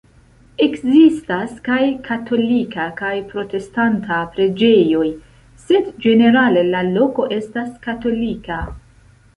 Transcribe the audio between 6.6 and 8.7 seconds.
la loko estas katolika.